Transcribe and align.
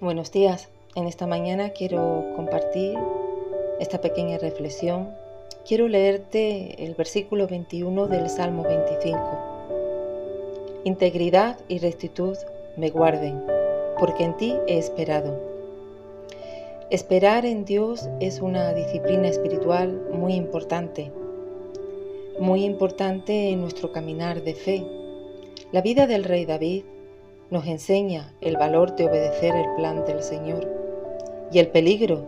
Buenos 0.00 0.30
días. 0.30 0.68
En 0.94 1.06
esta 1.06 1.26
mañana 1.26 1.70
quiero 1.70 2.24
compartir 2.36 2.98
esta 3.80 4.00
pequeña 4.00 4.38
reflexión. 4.38 5.08
Quiero 5.66 5.88
leerte 5.88 6.84
el 6.84 6.94
versículo 6.94 7.48
21 7.48 8.06
del 8.06 8.28
Salmo 8.28 8.62
25. 8.64 9.18
Integridad 10.84 11.58
y 11.68 11.78
rectitud 11.78 12.36
me 12.76 12.90
guarden, 12.90 13.42
porque 13.98 14.24
en 14.24 14.36
ti 14.36 14.54
he 14.66 14.78
esperado. 14.78 15.40
Esperar 16.90 17.46
en 17.46 17.64
Dios 17.64 18.08
es 18.20 18.40
una 18.40 18.74
disciplina 18.74 19.28
espiritual 19.28 19.90
muy 20.12 20.34
importante, 20.34 21.10
muy 22.38 22.64
importante 22.64 23.48
en 23.48 23.62
nuestro 23.62 23.90
caminar 23.90 24.42
de 24.42 24.54
fe. 24.54 25.03
La 25.74 25.82
vida 25.82 26.06
del 26.06 26.22
rey 26.22 26.46
David 26.46 26.84
nos 27.50 27.66
enseña 27.66 28.32
el 28.40 28.56
valor 28.56 28.94
de 28.94 29.06
obedecer 29.06 29.56
el 29.56 29.74
plan 29.74 30.04
del 30.04 30.22
Señor 30.22 30.68
y 31.50 31.58
el 31.58 31.66
peligro 31.66 32.26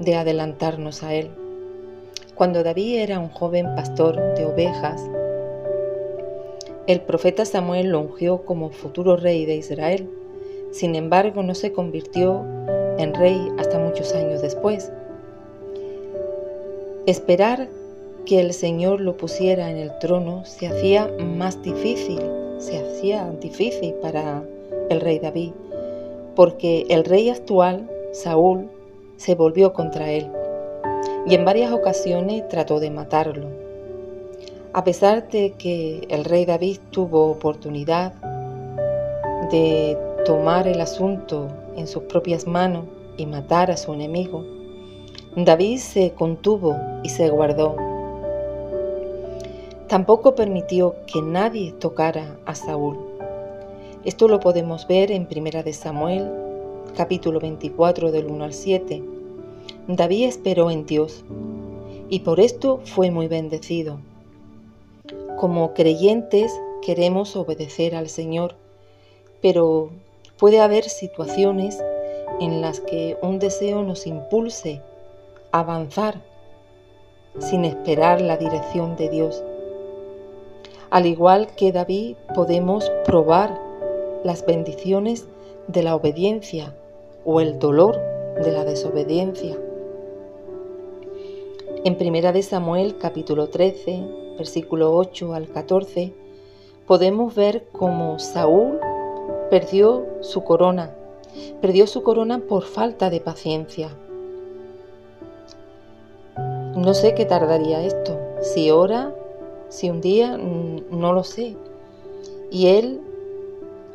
de 0.00 0.16
adelantarnos 0.16 1.04
a 1.04 1.14
Él. 1.14 1.30
Cuando 2.34 2.64
David 2.64 2.98
era 2.98 3.20
un 3.20 3.28
joven 3.28 3.76
pastor 3.76 4.16
de 4.34 4.46
ovejas, 4.46 5.00
el 6.88 7.02
profeta 7.02 7.44
Samuel 7.44 7.90
lo 7.90 8.00
ungió 8.00 8.44
como 8.44 8.70
futuro 8.70 9.14
rey 9.14 9.46
de 9.46 9.54
Israel. 9.54 10.10
Sin 10.72 10.96
embargo, 10.96 11.44
no 11.44 11.54
se 11.54 11.72
convirtió 11.72 12.44
en 12.98 13.14
rey 13.14 13.48
hasta 13.58 13.78
muchos 13.78 14.12
años 14.12 14.42
después. 14.42 14.90
Esperar 17.06 17.68
que 18.24 18.40
el 18.40 18.52
Señor 18.52 19.00
lo 19.00 19.16
pusiera 19.16 19.70
en 19.70 19.76
el 19.76 19.98
trono 19.98 20.44
se 20.44 20.66
hacía 20.66 21.10
más 21.18 21.62
difícil 21.62 22.20
se 22.64 22.78
hacía 22.78 23.30
difícil 23.40 23.94
para 23.94 24.42
el 24.88 25.00
rey 25.00 25.18
David, 25.18 25.52
porque 26.34 26.86
el 26.88 27.04
rey 27.04 27.28
actual, 27.28 27.90
Saúl, 28.12 28.70
se 29.16 29.34
volvió 29.34 29.72
contra 29.72 30.10
él 30.10 30.30
y 31.26 31.34
en 31.34 31.44
varias 31.44 31.72
ocasiones 31.72 32.48
trató 32.48 32.80
de 32.80 32.90
matarlo. 32.90 33.48
A 34.72 34.82
pesar 34.82 35.28
de 35.28 35.52
que 35.52 36.06
el 36.08 36.24
rey 36.24 36.46
David 36.46 36.78
tuvo 36.90 37.30
oportunidad 37.30 38.14
de 39.50 39.96
tomar 40.24 40.66
el 40.66 40.80
asunto 40.80 41.48
en 41.76 41.86
sus 41.86 42.04
propias 42.04 42.46
manos 42.46 42.86
y 43.16 43.26
matar 43.26 43.70
a 43.70 43.76
su 43.76 43.92
enemigo, 43.92 44.44
David 45.36 45.78
se 45.78 46.12
contuvo 46.12 46.76
y 47.02 47.08
se 47.10 47.28
guardó 47.28 47.76
Tampoco 49.88 50.34
permitió 50.34 50.94
que 51.06 51.20
nadie 51.20 51.72
tocara 51.72 52.38
a 52.46 52.54
Saúl. 52.54 52.98
Esto 54.04 54.28
lo 54.28 54.40
podemos 54.40 54.88
ver 54.88 55.12
en 55.12 55.26
Primera 55.26 55.62
de 55.62 55.74
Samuel, 55.74 56.30
capítulo 56.96 57.38
24 57.38 58.10
del 58.10 58.26
1 58.26 58.44
al 58.44 58.54
7. 58.54 59.02
David 59.88 60.24
esperó 60.24 60.70
en 60.70 60.86
Dios 60.86 61.22
y 62.08 62.20
por 62.20 62.40
esto 62.40 62.80
fue 62.84 63.10
muy 63.10 63.28
bendecido. 63.28 64.00
Como 65.38 65.74
creyentes 65.74 66.58
queremos 66.80 67.36
obedecer 67.36 67.94
al 67.94 68.08
Señor, 68.08 68.56
pero 69.42 69.90
puede 70.38 70.60
haber 70.60 70.84
situaciones 70.84 71.78
en 72.40 72.62
las 72.62 72.80
que 72.80 73.18
un 73.20 73.38
deseo 73.38 73.82
nos 73.82 74.06
impulse 74.06 74.80
a 75.52 75.60
avanzar 75.60 76.22
sin 77.38 77.66
esperar 77.66 78.20
la 78.20 78.38
dirección 78.38 78.96
de 78.96 79.10
Dios. 79.10 79.44
Al 80.94 81.06
igual 81.06 81.48
que 81.56 81.72
David, 81.72 82.14
podemos 82.36 82.88
probar 83.04 83.60
las 84.22 84.46
bendiciones 84.46 85.26
de 85.66 85.82
la 85.82 85.96
obediencia 85.96 86.72
o 87.24 87.40
el 87.40 87.58
dolor 87.58 87.98
de 88.40 88.52
la 88.52 88.64
desobediencia. 88.64 89.58
En 91.84 91.98
Primera 91.98 92.30
de 92.30 92.44
Samuel 92.44 92.96
capítulo 92.96 93.48
13, 93.48 94.04
versículo 94.38 94.94
8 94.94 95.34
al 95.34 95.48
14, 95.48 96.12
podemos 96.86 97.34
ver 97.34 97.66
cómo 97.72 98.20
Saúl 98.20 98.78
perdió 99.50 100.06
su 100.20 100.44
corona, 100.44 100.94
perdió 101.60 101.88
su 101.88 102.04
corona 102.04 102.38
por 102.38 102.62
falta 102.62 103.10
de 103.10 103.18
paciencia. 103.18 103.88
No 106.76 106.94
sé 106.94 107.16
qué 107.16 107.24
tardaría 107.24 107.82
esto, 107.82 108.16
si 108.42 108.70
hora 108.70 109.12
si 109.68 109.90
un 109.90 110.00
día, 110.00 110.36
mm, 110.36 110.98
no 110.98 111.12
lo 111.12 111.24
sé. 111.24 111.56
Y 112.50 112.68
él 112.68 113.00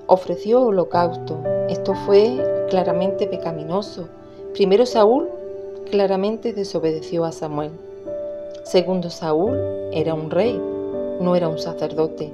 ofreció 0.07 0.61
holocausto. 0.63 1.37
Esto 1.69 1.93
fue 2.05 2.65
claramente 2.69 3.27
pecaminoso. 3.27 4.07
Primero 4.53 4.85
Saúl 4.85 5.29
claramente 5.89 6.53
desobedeció 6.53 7.25
a 7.25 7.31
Samuel. 7.31 7.71
Segundo 8.63 9.09
Saúl 9.09 9.57
era 9.91 10.13
un 10.13 10.29
rey, 10.31 10.59
no 11.19 11.35
era 11.35 11.47
un 11.47 11.59
sacerdote. 11.59 12.31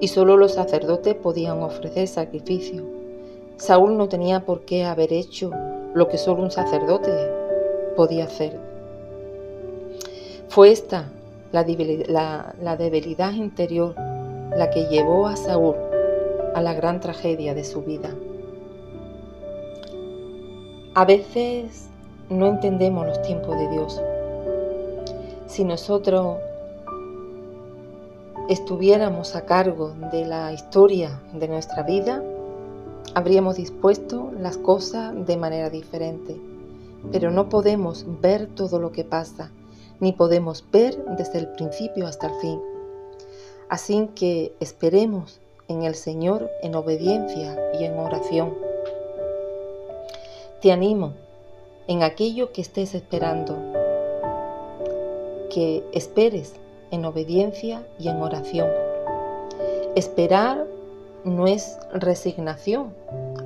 Y 0.00 0.08
solo 0.08 0.36
los 0.36 0.54
sacerdotes 0.54 1.14
podían 1.14 1.62
ofrecer 1.62 2.08
sacrificio. 2.08 2.84
Saúl 3.56 3.96
no 3.96 4.08
tenía 4.08 4.44
por 4.44 4.60
qué 4.60 4.84
haber 4.84 5.12
hecho 5.12 5.50
lo 5.94 6.08
que 6.08 6.18
solo 6.18 6.42
un 6.42 6.50
sacerdote 6.50 7.10
podía 7.96 8.24
hacer. 8.24 8.58
Fue 10.48 10.70
esta 10.70 11.08
la 11.52 11.64
debilidad, 11.64 13.32
interior 13.32 13.94
la 14.56 14.70
que 14.70 14.86
llevó 14.86 15.26
a 15.26 15.36
Saúl 15.36 15.74
a 16.54 16.62
la 16.62 16.74
gran 16.74 17.00
tragedia 17.00 17.54
de 17.54 17.64
su 17.64 17.82
vida. 17.82 18.14
A 20.94 21.04
veces 21.04 21.88
no 22.30 22.46
entendemos 22.46 23.06
los 23.06 23.20
tiempos 23.22 23.58
de 23.58 23.68
Dios. 23.68 24.00
Si 25.46 25.64
nosotros 25.64 26.38
estuviéramos 28.48 29.36
a 29.36 29.44
cargo 29.44 29.92
de 30.10 30.24
la 30.24 30.52
historia 30.52 31.20
de 31.34 31.48
nuestra 31.48 31.82
vida, 31.82 32.22
habríamos 33.14 33.56
dispuesto 33.56 34.32
las 34.40 34.56
cosas 34.56 35.14
de 35.26 35.36
manera 35.36 35.68
diferente. 35.68 36.40
Pero 37.12 37.30
no 37.30 37.48
podemos 37.48 38.06
ver 38.20 38.46
todo 38.46 38.78
lo 38.78 38.92
que 38.92 39.04
pasa 39.04 39.50
ni 40.00 40.12
podemos 40.12 40.64
ver 40.70 40.96
desde 41.16 41.38
el 41.38 41.48
principio 41.48 42.06
hasta 42.06 42.28
el 42.28 42.34
fin. 42.40 42.60
Así 43.68 44.08
que 44.14 44.54
esperemos 44.60 45.40
en 45.68 45.82
el 45.82 45.94
Señor 45.94 46.50
en 46.62 46.74
obediencia 46.74 47.58
y 47.78 47.84
en 47.84 47.98
oración. 47.98 48.54
Te 50.60 50.72
animo 50.72 51.14
en 51.88 52.02
aquello 52.02 52.52
que 52.52 52.60
estés 52.60 52.94
esperando, 52.94 53.56
que 55.50 55.84
esperes 55.92 56.54
en 56.90 57.04
obediencia 57.04 57.86
y 57.98 58.08
en 58.08 58.20
oración. 58.22 58.68
Esperar 59.94 60.66
no 61.24 61.46
es 61.46 61.78
resignación 61.92 62.94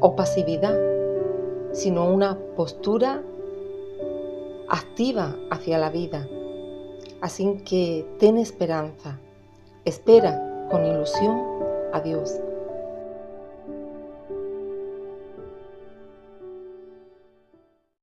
o 0.00 0.16
pasividad, 0.16 0.78
sino 1.72 2.06
una 2.06 2.38
postura 2.56 3.22
activa 4.68 5.36
hacia 5.50 5.78
la 5.78 5.90
vida 5.90 6.28
Así 7.20 7.62
que 7.68 8.06
ten 8.18 8.38
esperanza, 8.38 9.18
espera 9.84 10.68
con 10.70 10.86
ilusión 10.86 11.38
a 11.92 12.00
Dios. 12.00 12.40